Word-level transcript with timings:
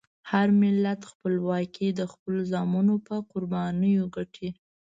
هر 0.31 0.47
ملت 0.61 0.99
خپلواکي 1.11 1.87
د 1.99 2.01
خپلو 2.11 2.39
زامنو 2.51 2.95
په 3.07 3.15
قربانیو 3.31 4.05
ګټي. 4.15 4.49